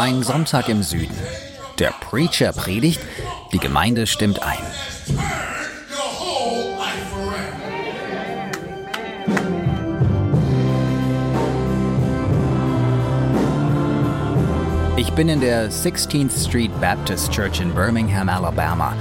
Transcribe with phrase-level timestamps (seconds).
[0.00, 1.14] Ein Sonntag im Süden.
[1.78, 3.02] Der Preacher predigt,
[3.52, 4.56] die Gemeinde stimmt ein.
[14.96, 18.94] Ich bin in der 16th Street Baptist Church in Birmingham, Alabama.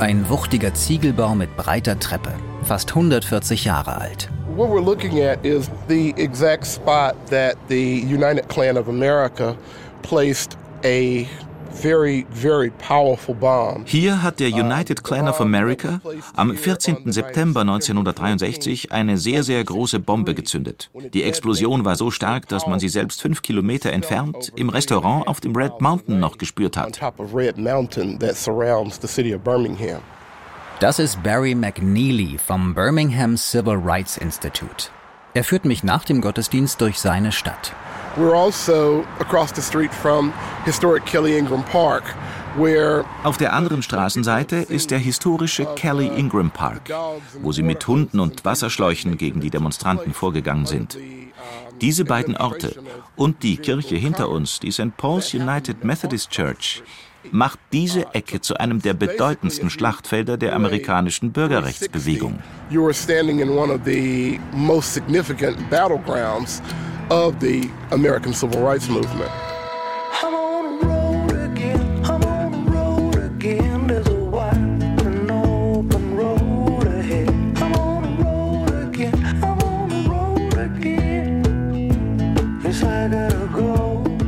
[0.00, 4.30] Ein wuchtiger Ziegelbau mit breiter Treppe, fast 140 Jahre alt.
[4.56, 9.54] What we're looking at is the exact spot that the United Klan of America
[10.02, 11.26] placed a
[11.70, 13.84] very, very powerful bomb.
[13.86, 16.00] Hier hat der United Klan of America
[16.34, 17.12] am 14.
[17.12, 20.90] September 1963 eine sehr, sehr große Bombe gezündet.
[21.14, 25.40] Die Explosion war so stark, dass man sie selbst fünf Kilometer entfernt im Restaurant auf
[25.40, 27.00] dem Red Mountain noch gespürt hat.
[30.80, 34.90] Das ist Barry McNeely vom Birmingham Civil Rights Institute.
[35.34, 37.72] Er führt mich nach dem Gottesdienst durch seine Stadt.
[42.56, 43.04] Also.
[43.22, 46.90] Auf der anderen Straßenseite ist der historische Kelly Ingram Park,
[47.40, 50.98] wo sie mit Hunden und Wasserschläuchen gegen die Demonstranten vorgegangen sind.
[51.80, 52.74] Diese beiden Orte
[53.14, 54.96] und die Kirche hinter uns, die St.
[54.96, 56.82] Paul's United Methodist Church,
[57.30, 62.38] macht diese Ecke zu einem der bedeutendsten Schlachtfelder der amerikanischen Bürgerrechtsbewegung.
[62.70, 66.62] You are standing in one of the most significant battlegrounds
[67.10, 69.30] of the American Civil Rights Movement.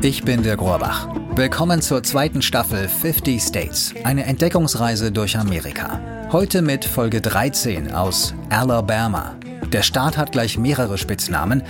[0.02, 1.19] Ich bin der Grohrbach.
[1.40, 5.98] Willkommen zur zweiten Staffel 50 States, eine Entdeckungsreise durch Amerika.
[6.30, 9.36] Heute mit Folge 13 aus Alabama.
[9.72, 11.62] Der Staat hat gleich mehrere Spitznamen.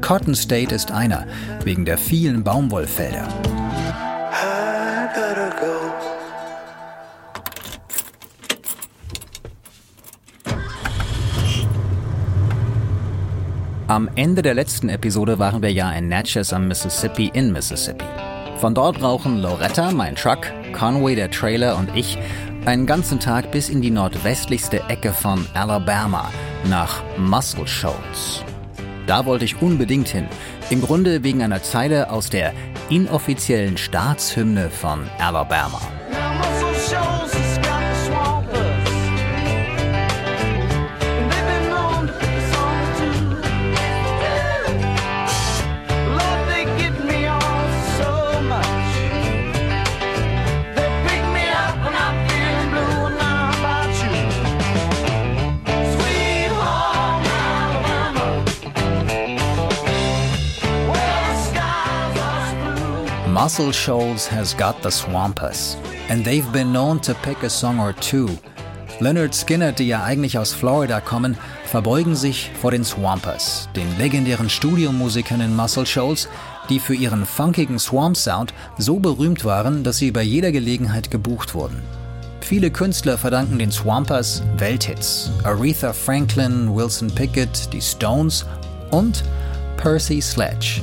[0.00, 1.28] Cotton State ist einer,
[1.62, 3.28] wegen der vielen Baumwollfelder.
[13.86, 18.04] Am Ende der letzten Episode waren wir ja in Natchez am Mississippi in Mississippi.
[18.62, 22.16] Von dort rauchen Loretta, mein Truck, Conway, der Trailer und ich
[22.64, 26.30] einen ganzen Tag bis in die nordwestlichste Ecke von Alabama
[26.66, 28.44] nach Muscle Shoals.
[29.08, 30.28] Da wollte ich unbedingt hin.
[30.70, 32.52] Im Grunde wegen einer Zeile aus der
[32.88, 35.80] inoffiziellen Staatshymne von Alabama.
[63.32, 65.78] Muscle Shoals has got the Swampers,
[66.10, 68.28] and they've been known to pick a song or two.
[69.00, 74.50] Leonard Skinner, die ja eigentlich aus Florida kommen, verbeugen sich vor den Swampers, den legendären
[74.50, 76.28] Studiomusikern in Muscle Shoals,
[76.68, 81.80] die für ihren funkigen Swamp-Sound so berühmt waren, dass sie bei jeder Gelegenheit gebucht wurden.
[82.42, 85.30] Viele Künstler verdanken den Swampers Welthits.
[85.44, 88.44] Aretha Franklin, Wilson Pickett, die Stones
[88.90, 89.24] und
[89.78, 90.82] Percy Sledge.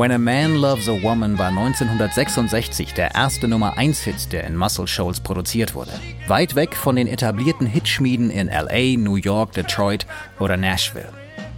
[0.00, 4.56] When a Man Loves a Woman war 1966 der erste Nummer 1 Hit, der in
[4.56, 5.90] Muscle Shoals produziert wurde.
[6.26, 10.06] Weit weg von den etablierten Hitschmieden in LA, New York, Detroit
[10.38, 11.12] oder Nashville.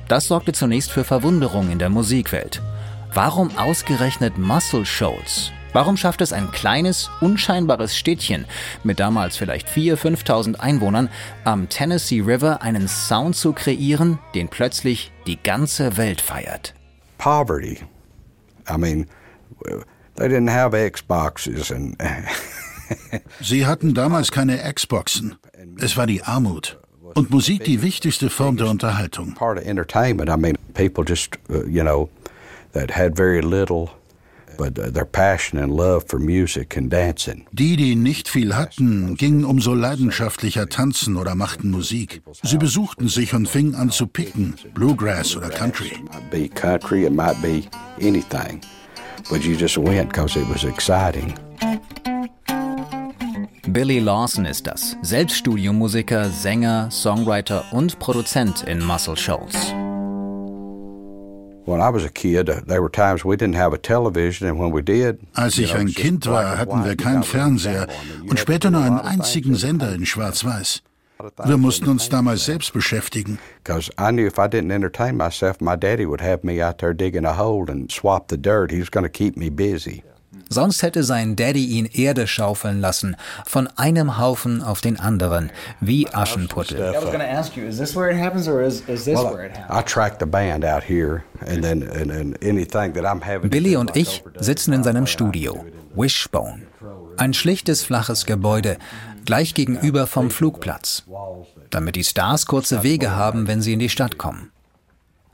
[0.08, 2.60] Das sorgte zunächst für Verwunderung in der Musikwelt.
[3.14, 5.52] Warum ausgerechnet Muscle Shoals?
[5.72, 8.46] Warum schafft es ein kleines, unscheinbares Städtchen
[8.82, 11.10] mit damals vielleicht 4.000, 5.000 Einwohnern
[11.44, 16.74] am Tennessee River einen Sound zu kreieren, den plötzlich die ganze Welt feiert?
[17.18, 17.78] Poverty
[18.68, 19.06] I mean,
[20.16, 21.96] they didn't have Xboxes and
[23.40, 25.36] Sie hatten damals keine Xboxen.
[25.78, 26.78] Es war die Armut.
[27.14, 29.34] Und Musik die wichtigste Form der Unterhaltung.
[29.34, 30.30] Part of entertainment.
[30.30, 32.08] I mean, people just, uh, you know,
[32.72, 33.90] that had very little
[37.52, 42.22] Die, die nicht viel hatten, gingen umso leidenschaftlicher tanzen oder machten Musik.
[42.42, 45.92] Sie besuchten sich und fingen an zu picken, Bluegrass oder Country.
[45.92, 47.62] It might be country, it might be
[48.00, 48.60] anything,
[49.30, 51.34] but you just went because it was exciting.
[53.68, 55.46] Billy Lawson ist das, selbst
[65.34, 67.86] Als ich ein Kind war, hatten wir keinen Fernseher
[68.28, 70.82] und später nur einen einzigen Sender in Schwarz-Weiß.
[71.44, 73.38] Wir mussten uns damals selbst beschäftigen.
[80.48, 85.50] Sonst hätte sein Daddy ihn Erde schaufeln lassen, von einem Haufen auf den anderen,
[85.80, 86.94] wie Aschenputtel.
[93.48, 95.64] Billy und ich sitzen in seinem Studio,
[95.94, 96.62] Wishbone.
[97.16, 98.76] Ein schlichtes, flaches Gebäude,
[99.24, 101.04] gleich gegenüber vom Flugplatz,
[101.70, 104.50] damit die Stars kurze Wege haben, wenn sie in die Stadt kommen.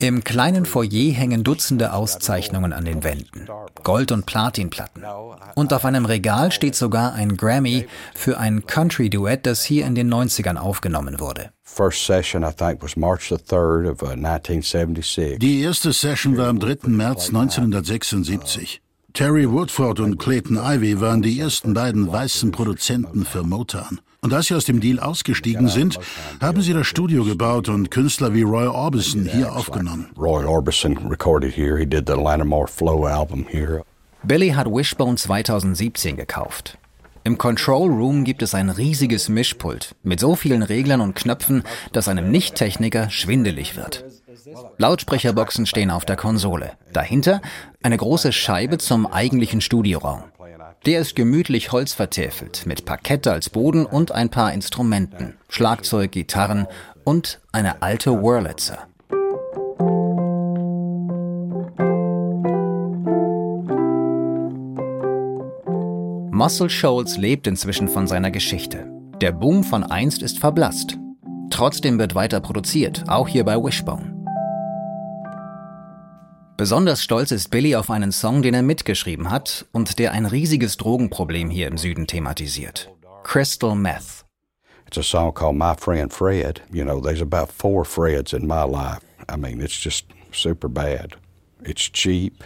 [0.00, 3.48] Im kleinen Foyer hängen Dutzende Auszeichnungen an den Wänden,
[3.82, 5.02] Gold- und Platinplatten.
[5.56, 10.08] Und auf einem Regal steht sogar ein Grammy für ein Country-Duett, das hier in den
[10.14, 11.50] 90ern aufgenommen wurde.
[11.76, 11.90] Uh,
[15.38, 16.76] Die erste Session war am 3.
[16.88, 18.80] März 1976.
[19.14, 24.00] Terry Woodford und Clayton Ivy waren die ersten beiden weißen Produzenten für Motown.
[24.20, 25.98] Und als sie aus dem Deal ausgestiegen sind,
[26.40, 30.08] haben sie das Studio gebaut und Künstler wie Roy Orbison hier aufgenommen.
[30.18, 31.78] Roy Orbison recorded here.
[31.78, 33.84] He did the Lanamore Flow album here.
[34.24, 36.78] Billy hat Wishbone 2017 gekauft.
[37.22, 41.62] Im Control Room gibt es ein riesiges Mischpult mit so vielen Reglern und Knöpfen,
[41.92, 44.04] dass einem Nicht-Techniker schwindelig wird.
[44.78, 46.72] Lautsprecherboxen stehen auf der Konsole.
[46.92, 47.40] Dahinter
[47.82, 50.24] eine große Scheibe zum eigentlichen Studioraum.
[50.86, 56.66] Der ist gemütlich holzvertäfelt, mit Parkett als Boden und ein paar Instrumenten, Schlagzeug, Gitarren
[57.04, 58.86] und eine alte Wurlitzer.
[66.30, 68.86] Muscle Shoals lebt inzwischen von seiner Geschichte.
[69.20, 70.96] Der Boom von einst ist verblasst.
[71.50, 74.17] Trotzdem wird weiter produziert, auch hier bei Wishbone.
[76.58, 80.76] Besonders stolz ist Billy auf einen Song, den er mitgeschrieben hat und der ein riesiges
[80.76, 82.90] Drogenproblem hier im Süden thematisiert.
[83.22, 84.24] Crystal Meth.
[84.84, 86.60] It's a song called My Friend Fred.
[86.72, 89.02] You know, there's about four Freds in my life.
[89.28, 91.16] I mean, it's just super bad.
[91.62, 92.42] It's cheap.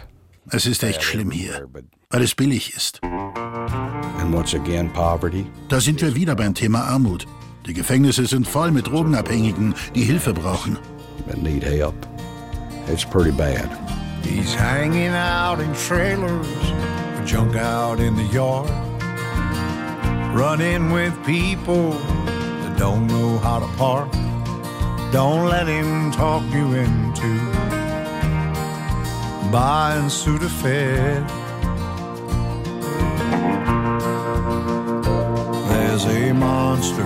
[0.51, 1.67] Es ist echt schlimm hier,
[2.11, 3.01] weil es billig ist.
[3.01, 5.47] And once again, poverty.
[5.69, 7.25] Da sind wir wieder beim Thema Armut.
[7.65, 10.77] Die Gefängnisse sind voll mit Drogenabhängigen, die Hilfe brauchen.
[11.31, 11.95] And need help.
[12.87, 13.71] It's pretty bad.
[14.33, 16.47] He's hanging out in trailers,
[17.23, 18.67] junk out in the yard,
[20.35, 24.11] running with people that don't know how to park.
[25.11, 27.29] Don't let him talk you into
[29.51, 31.29] buying Sudafed.
[35.69, 37.05] There's a monster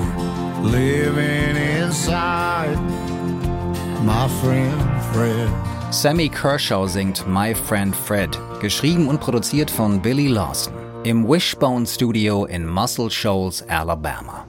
[0.61, 2.79] living inside
[4.05, 5.66] my friend Fred.
[5.89, 10.73] Sammy Kershaw singt My Friend Fred, geschrieben und produziert von Billy Lawson
[11.05, 14.43] im Wishbone Studio in Muscle Shoals, Alabama.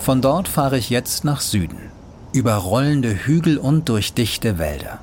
[0.00, 1.78] Von dort fahre ich jetzt nach Süden,
[2.32, 4.98] über rollende Hügel und durch dichte Wälder.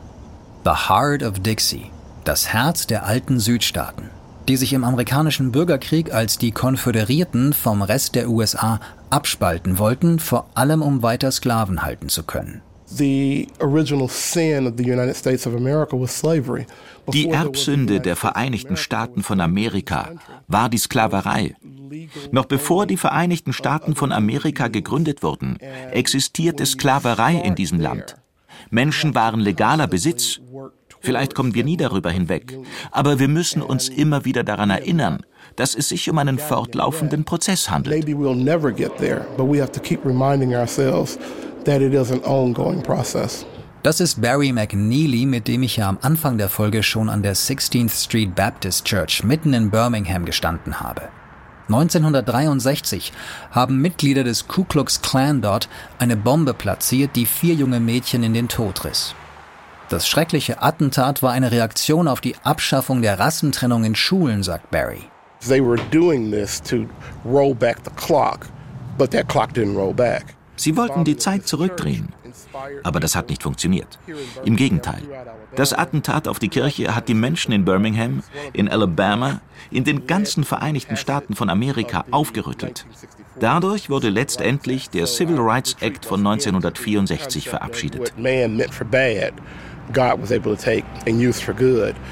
[0.65, 1.91] The Heart of Dixie,
[2.25, 4.09] das Herz der alten Südstaaten,
[4.49, 10.49] die sich im amerikanischen Bürgerkrieg als die Konföderierten vom Rest der USA abspalten wollten, vor
[10.53, 12.61] allem um weiter Sklaven halten zu können.
[17.13, 20.11] Die Erbsünde der Vereinigten Staaten von Amerika
[20.47, 21.55] war die Sklaverei.
[22.31, 25.57] Noch bevor die Vereinigten Staaten von Amerika gegründet wurden,
[25.91, 28.15] existierte Sklaverei in diesem Land.
[28.69, 30.39] Menschen waren legaler Besitz.
[31.05, 32.57] Vielleicht kommen wir nie darüber hinweg,
[32.91, 35.21] aber wir müssen uns immer wieder daran erinnern,
[35.55, 37.95] dass es sich um einen fortlaufenden Prozess handelt.
[43.83, 47.35] Das ist Barry McNeely, mit dem ich ja am Anfang der Folge schon an der
[47.35, 51.03] 16th Street Baptist Church mitten in Birmingham gestanden habe.
[51.67, 53.13] 1963
[53.51, 55.69] haben Mitglieder des Ku Klux Klan dort
[55.99, 59.13] eine Bombe platziert, die vier junge Mädchen in den Tod riss.
[59.89, 65.03] Das schreckliche Attentat war eine Reaktion auf die Abschaffung der Rassentrennung in Schulen, sagt Barry.
[65.47, 66.87] They were doing this to
[67.23, 68.47] roll back the clock,
[68.97, 70.35] but that clock didn't roll back.
[70.55, 72.09] Sie wollten die Zeit zurückdrehen.
[72.83, 73.99] Aber das hat nicht funktioniert.
[74.43, 75.01] Im Gegenteil.
[75.55, 78.23] Das Attentat auf die Kirche hat die Menschen in Birmingham,
[78.53, 82.85] in Alabama, in den ganzen Vereinigten Staaten von Amerika aufgerüttelt.
[83.39, 88.13] Dadurch wurde letztendlich der Civil Rights Act von 1964 verabschiedet.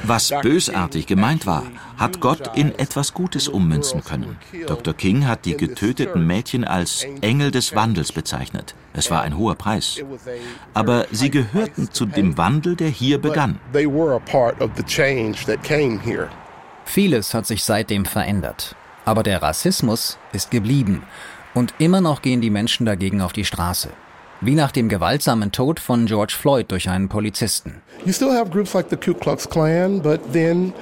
[0.04, 1.64] Was bösartig gemeint war,
[1.98, 4.38] hat Gott in etwas Gutes ummünzen können.
[4.68, 4.94] Dr.
[4.94, 8.76] King hat die getöteten Mädchen als Engel des Wandels bezeichnet.
[8.94, 10.00] Es war ein hoher Preis.
[10.74, 13.60] Aber sie gehörten zu dem Wandel, der hier begann.
[16.86, 18.76] Vieles hat sich seitdem verändert.
[19.06, 21.04] Aber der Rassismus ist geblieben.
[21.54, 23.90] Und immer noch gehen die Menschen dagegen auf die Straße.
[24.42, 27.82] Wie nach dem gewaltsamen Tod von George Floyd durch einen Polizisten.
[28.06, 30.74] You still have groups like the Ku Klux Klan, but then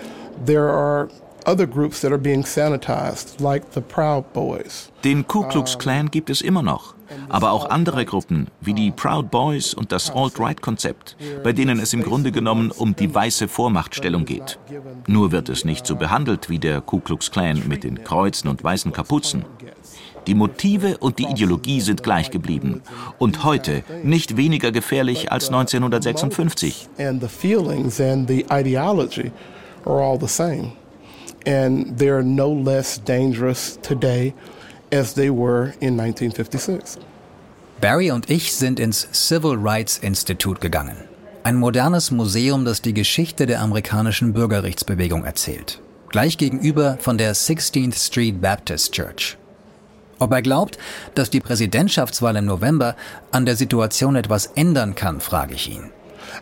[0.46, 1.10] there are
[1.46, 4.92] other groups that are being sanitized, like the Proud Boys.
[5.04, 6.94] Den Ku Klux Klan gibt es immer noch,
[7.30, 12.04] aber auch andere Gruppen wie die Proud Boys und das Alt-Right-Konzept, bei denen es im
[12.04, 14.60] Grunde genommen um die weiße Vormachtstellung geht.
[15.08, 18.64] Nur wird es nicht so behandelt wie der Ku Klux Klan mit den Kreuzen und
[18.64, 19.46] weißen Kapuzen.
[20.28, 22.82] Die Motive und die Ideologie sind gleich geblieben
[23.18, 26.90] und heute nicht weniger gefährlich als 1956.
[27.00, 29.32] And the feelings and the ideology
[29.86, 30.74] are all the same.
[31.48, 34.34] And they're no less dangerous today
[34.94, 37.00] as they were in 1956.
[37.80, 40.98] Barry und ich sind ins Civil Rights Institute gegangen.
[41.44, 45.82] Ein modernes Museum, das die Geschichte der amerikanischen Bürgerrechtsbewegung erzählt.
[46.10, 49.38] Gleich gegenüber von der 16th Street Baptist Church.
[50.22, 50.78] Ob er glaubt,
[51.16, 52.96] dass die Präsidentschaftswahl im November
[53.32, 55.90] an der Situation etwas ändern kann, frage ich ihn.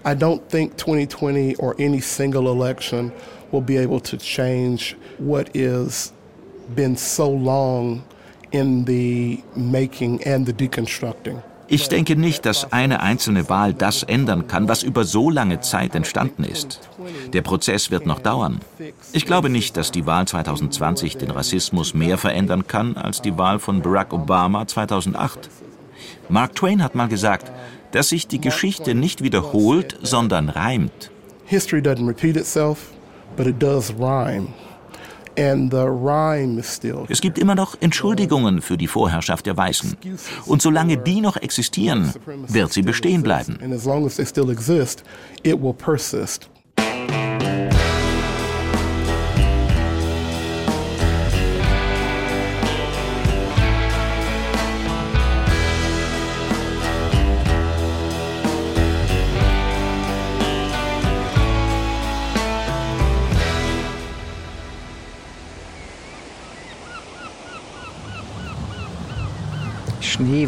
[0.05, 3.13] I don't think 2020 or any single election
[3.51, 6.11] will be able to change what is
[6.75, 8.03] been so long
[8.51, 11.41] in the making and the deconstructing.
[11.69, 15.93] Ich denke nicht, dass eine einzelne Wahl das ändern kann, was über so lange Zeit
[15.93, 16.79] entstanden ist.
[17.31, 18.59] Der Prozess wird noch dauern.
[19.13, 23.59] Ich glaube nicht, dass die Wahl 2020 den Rassismus mehr verändern kann als die Wahl
[23.59, 25.49] von Barack Obama 2008.
[26.27, 27.51] Mark Twain hat mal gesagt,
[27.91, 31.11] dass sich die Geschichte nicht wiederholt, sondern reimt.
[31.45, 32.91] History doesn't repeat itself,
[33.35, 34.47] but it does rhyme.
[37.09, 39.97] Es gibt immer noch Entschuldigungen für die Vorherrschaft der Weißen.
[40.45, 42.13] Und solange die noch existieren,
[42.47, 43.57] wird sie bestehen bleiben.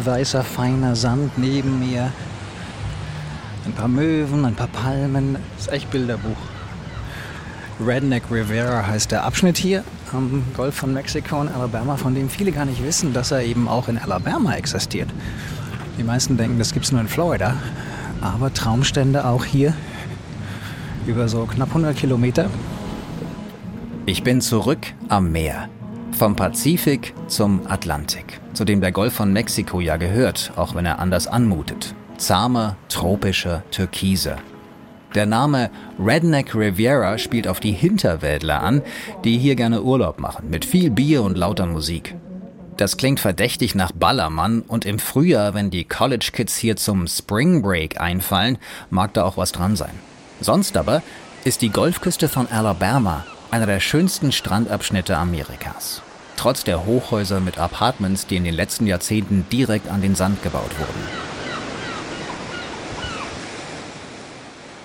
[0.02, 2.12] Schneeweißer, feiner Sand neben mir.
[3.64, 5.36] Ein paar Möwen, ein paar Palmen.
[5.56, 6.36] Das ist echt Bilderbuch.
[7.84, 12.52] Redneck Rivera heißt der Abschnitt hier am Golf von Mexiko und Alabama, von dem viele
[12.52, 15.08] gar nicht wissen, dass er eben auch in Alabama existiert.
[15.98, 17.56] Die meisten denken, das gibt es nur in Florida.
[18.20, 19.74] Aber Traumstände auch hier
[21.06, 22.50] über so knapp 100 Kilometer.
[24.06, 25.68] Ich bin zurück am Meer.
[26.12, 30.98] Vom Pazifik zum Atlantik, zu dem der Golf von Mexiko ja gehört, auch wenn er
[30.98, 31.94] anders anmutet.
[32.16, 34.36] Zahmer, tropischer, türkiser.
[35.14, 38.82] Der Name Redneck Riviera spielt auf die Hinterwäldler an,
[39.24, 42.14] die hier gerne Urlaub machen, mit viel Bier und lauter Musik.
[42.76, 47.62] Das klingt verdächtig nach Ballermann und im Frühjahr, wenn die College Kids hier zum Spring
[47.62, 48.58] Break einfallen,
[48.90, 49.92] mag da auch was dran sein.
[50.40, 51.02] Sonst aber
[51.44, 56.02] ist die Golfküste von Alabama einer der schönsten Strandabschnitte Amerikas.
[56.36, 60.70] Trotz der Hochhäuser mit Apartments, die in den letzten Jahrzehnten direkt an den Sand gebaut
[60.78, 61.32] wurden.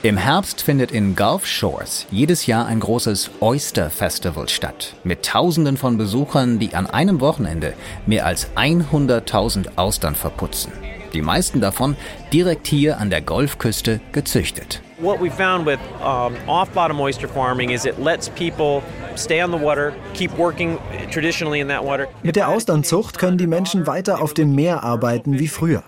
[0.03, 5.77] Im Herbst findet in Gulf Shores jedes Jahr ein großes Oyster Festival statt, mit Tausenden
[5.77, 7.73] von Besuchern, die an einem Wochenende
[8.05, 10.71] mehr als 100.000 Austern verputzen.
[11.13, 11.95] Die meisten davon
[12.31, 14.81] direkt hier an der Golfküste gezüchtet.
[14.99, 18.81] What we found with um, off-bottom oyster farming is it lets people
[19.15, 20.79] stay on the water, keep working
[21.11, 22.07] traditionally in that water.
[22.23, 25.83] Mit der Austernzucht können die Menschen weiter auf dem Meer arbeiten wie früher.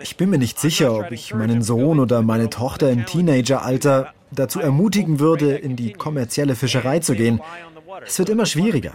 [0.00, 4.60] Ich bin mir nicht sicher, ob ich meinen Sohn oder meine Tochter im Teenageralter dazu
[4.60, 7.42] ermutigen würde, in die kommerzielle Fischerei zu gehen.
[8.06, 8.92] Es wird immer schwieriger.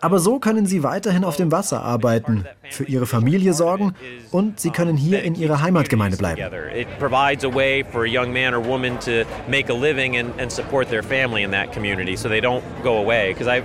[0.00, 3.94] Aber so können sie weiterhin auf dem Wasser arbeiten, für ihre Familie sorgen
[4.30, 6.40] und sie können hier in ihrer Heimatgemeinde bleiben.
[6.74, 10.38] It provides a way for a young man or woman to make a living and,
[10.40, 13.32] and support their family in that community so they don't go away.
[13.32, 13.62] Because I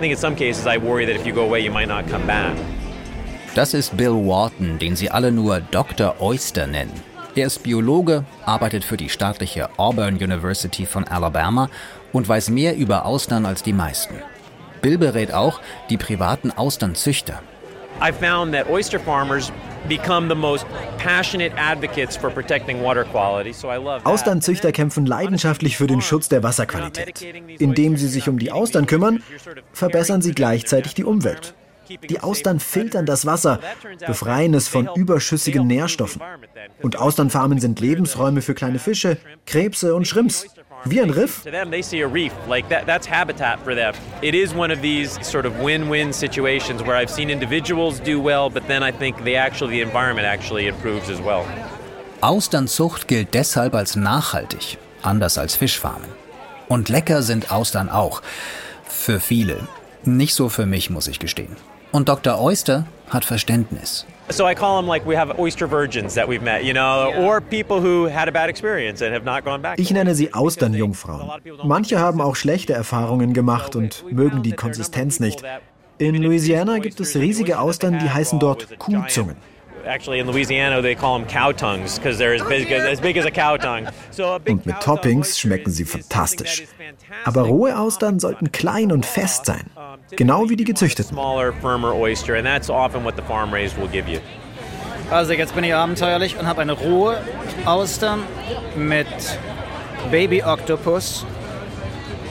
[0.00, 2.26] think in some cases I worry that if you go away, you might not come
[2.26, 2.56] back.
[3.54, 6.20] Das ist Bill Wharton, den sie alle nur Dr.
[6.20, 6.92] Oyster nennen.
[7.36, 11.68] Er ist Biologe, arbeitet für die staatliche Auburn University von Alabama
[12.12, 14.14] und weiß mehr über Austern als die meisten.
[14.84, 17.40] Bill berät auch die privaten Austernzüchter.
[18.06, 19.50] I found that oyster farmers
[24.04, 27.22] Austernzüchter kämpfen leidenschaftlich für den Schutz der Wasserqualität.
[27.58, 29.22] Indem sie sich um die Austern kümmern,
[29.72, 31.54] verbessern sie gleichzeitig die Umwelt.
[32.08, 33.60] Die Austern filtern das Wasser,
[34.06, 36.22] befreien es von überschüssigen Nährstoffen.
[36.82, 40.46] Und Austernfarmen sind Lebensräume für kleine Fische, Krebse und Schrimps.
[40.86, 41.42] Wie ein Riff.
[41.44, 42.32] To them, they see a reef.
[42.46, 43.94] Like that, that's habitat for them.
[44.20, 48.50] It is one of these sort of win-win situations where I've seen individuals do well,
[48.50, 51.44] but then I think the actually the environment actually improves as well.
[52.20, 56.08] Austernzucht gilt deshalb als nachhaltig, anders als Fischfarmen.
[56.68, 58.22] Und lecker sind Austern auch.
[58.86, 59.66] Für viele.
[60.04, 61.56] Nicht so für mich, muss ich gestehen.
[61.94, 62.40] Und Dr.
[62.40, 64.04] Oyster hat Verständnis.
[64.28, 67.40] So I call them like we have oyster virgins that we've met, you know, or
[67.40, 69.78] people who had a bad experience and have not gone back.
[69.78, 71.30] Ich nenne sie Austernjungfrauen.
[71.62, 75.44] Manche haben auch schlechte Erfahrungen gemacht und mögen die Konsistenz nicht.
[75.98, 79.36] In Louisiana gibt es riesige Austern, die heißen dort Kuhzungen.
[79.86, 83.26] Actually, in Louisiana, they call them cow tongues because they're as big, as big as
[83.26, 83.86] a cow tongue.
[84.48, 86.64] Und mit Toppings schmecken sie fantastisch.
[87.24, 89.70] Aber rohe Austern sollten klein und fest sein,
[90.16, 91.18] genau wie die gezüchteten.
[95.10, 97.18] Also jetzt bin ich abenteuerlich und habe eine rohe
[97.66, 98.22] Austern
[98.76, 99.06] mit
[100.10, 101.26] Baby Octopus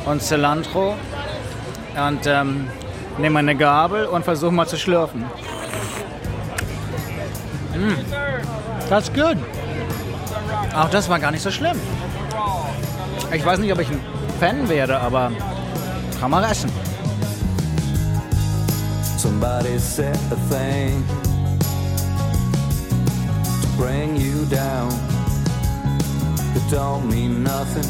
[0.06, 0.96] und Cilantro
[1.96, 2.68] und ähm,
[3.20, 5.26] nehme eine Gabel und versuche mal zu schlürfen.
[7.76, 7.96] Mm.
[8.90, 9.38] That's good.
[10.76, 11.80] Auch das war gar nicht so schlimm.
[13.34, 14.00] Ich weiß nicht, ob ich ein
[14.40, 15.32] Fan werde, aber
[16.20, 16.72] kann man essen.
[19.18, 21.04] Somebody said a thing
[23.62, 24.92] to bring you down.
[26.56, 27.90] It don't mean nothing.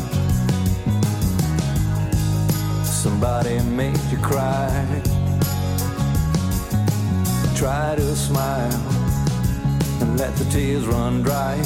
[2.84, 4.70] Somebody made you cry.
[7.56, 9.03] Try to smile
[10.18, 11.58] let the tears run dry.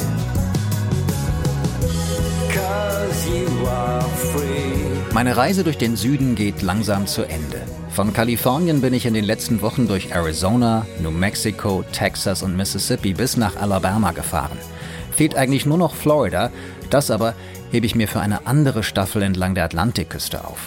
[5.12, 7.60] Meine Reise durch den Süden geht langsam zu Ende.
[7.90, 13.14] Von Kalifornien bin ich in den letzten Wochen durch Arizona, New Mexico, Texas und Mississippi
[13.14, 14.56] bis nach Alabama gefahren.
[15.10, 16.50] Fehlt eigentlich nur noch Florida,
[16.90, 17.34] das aber
[17.72, 20.60] hebe ich mir für eine andere Staffel entlang der Atlantikküste auf.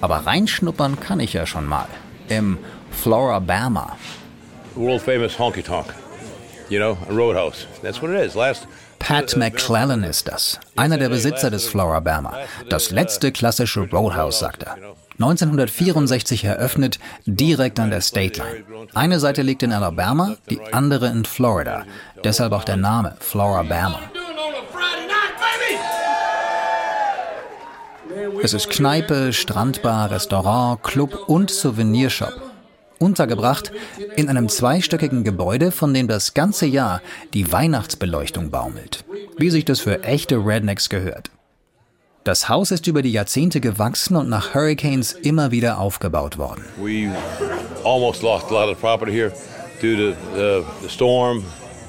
[0.00, 1.88] Aber reinschnuppern kann ich ja schon mal.
[2.28, 2.58] Im
[2.90, 3.96] Florabama.
[4.74, 5.86] World famous honky tonk.
[6.68, 7.66] You know, a roadhouse.
[7.82, 8.34] That's what it is.
[8.34, 8.66] Last
[8.98, 12.34] Pat McClellan ist das, einer der Besitzer des Florabama.
[12.68, 14.76] Das letzte klassische Roadhouse, sagt er.
[15.20, 18.64] 1964 eröffnet, direkt an der State Line.
[18.94, 21.84] Eine Seite liegt in Alabama, die andere in Florida.
[22.22, 24.00] Deshalb auch der Name Florabama.
[28.42, 32.47] Es ist Kneipe, Strandbar, Restaurant, Club und Souvenirshop
[32.98, 33.72] untergebracht
[34.16, 37.02] in einem zweistöckigen Gebäude, von dem das ganze Jahr
[37.34, 39.04] die Weihnachtsbeleuchtung baumelt,
[39.36, 41.30] wie sich das für echte Rednecks gehört.
[42.24, 46.64] Das Haus ist über die Jahrzehnte gewachsen und nach Hurricanes immer wieder aufgebaut worden.
[46.76, 47.10] We
[47.84, 49.32] almost lost a lot of property here
[49.80, 51.42] due to the, the storm,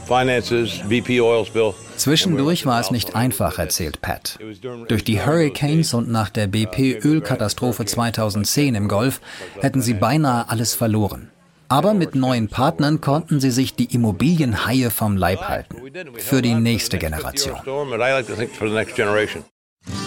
[0.10, 1.74] finances, BP oil spill.
[1.96, 4.40] Zwischendurch war es nicht einfach, erzählt Pat.
[4.88, 9.22] Durch die Hurricanes und nach der BP-Ölkatastrophe 2010 im Golf
[9.62, 11.30] hätten sie beinahe alles verloren.
[11.68, 15.76] Aber mit neuen Partnern konnten sie sich die Immobilienhaie vom Leib halten.
[16.18, 17.58] Für die nächste Generation.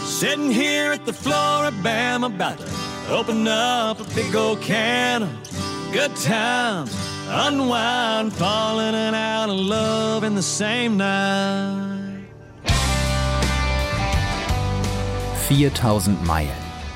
[0.04, 2.66] Sitting here at the Floribama about to
[3.12, 5.30] open up a big old can of
[5.92, 7.12] good times.
[7.32, 12.28] Unwind, falling and out of love in the same night.
[15.48, 16.50] 4000 Meilen,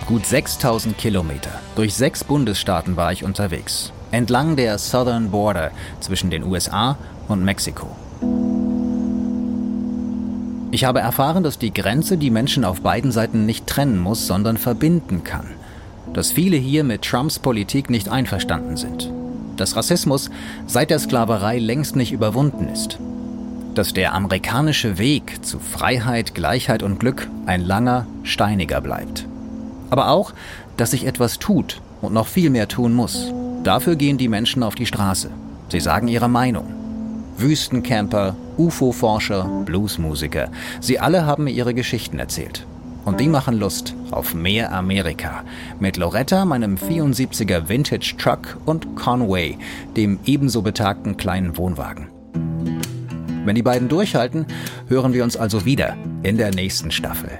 [0.06, 1.50] gut 6000 Kilometer.
[1.74, 3.92] Durch sechs Bundesstaaten war ich unterwegs.
[4.12, 6.96] Entlang der Southern Border zwischen den USA
[7.28, 7.88] und Mexiko.
[10.70, 14.58] Ich habe erfahren, dass die Grenze die Menschen auf beiden Seiten nicht trennen muss, sondern
[14.58, 15.46] verbinden kann.
[16.12, 19.15] Dass viele hier mit Trumps Politik nicht einverstanden sind
[19.56, 20.30] dass Rassismus
[20.66, 22.98] seit der Sklaverei längst nicht überwunden ist.
[23.74, 29.26] Dass der amerikanische Weg zu Freiheit, Gleichheit und Glück ein langer, steiniger bleibt.
[29.90, 30.32] Aber auch,
[30.76, 33.32] dass sich etwas tut und noch viel mehr tun muss.
[33.64, 35.30] Dafür gehen die Menschen auf die Straße.
[35.70, 36.72] Sie sagen ihre Meinung.
[37.38, 42.66] Wüstencamper, UFO-Forscher, Bluesmusiker, sie alle haben ihre Geschichten erzählt.
[43.06, 45.44] Und die machen Lust auf mehr Amerika.
[45.78, 49.56] Mit Loretta, meinem 74er Vintage Truck und Conway,
[49.96, 52.08] dem ebenso betagten kleinen Wohnwagen.
[53.44, 54.44] Wenn die beiden durchhalten,
[54.88, 57.38] hören wir uns also wieder in der nächsten Staffel.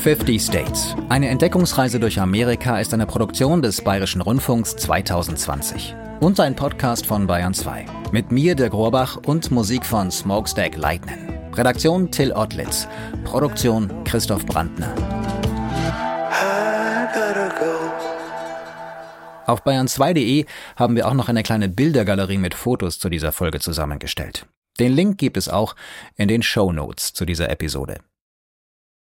[0.00, 0.96] 50 States.
[1.10, 7.26] Eine Entdeckungsreise durch Amerika ist eine Produktion des Bayerischen Rundfunks 2020 und ein Podcast von
[7.26, 7.84] Bayern 2.
[8.10, 11.38] Mit mir, der Grorbach und Musik von Smokestack Lightning.
[11.52, 12.88] Redaktion Till Ottlitz.
[13.24, 14.94] Produktion Christoph Brandner.
[19.46, 24.46] Auf bayern2.de haben wir auch noch eine kleine Bildergalerie mit Fotos zu dieser Folge zusammengestellt.
[24.78, 25.76] Den Link gibt es auch
[26.16, 27.98] in den Show Notes zu dieser Episode.